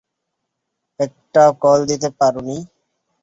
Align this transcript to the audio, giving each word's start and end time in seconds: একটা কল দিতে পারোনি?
একটা 0.99 1.43
কল 1.63 1.79
দিতে 1.89 2.09
পারোনি? 2.19 2.57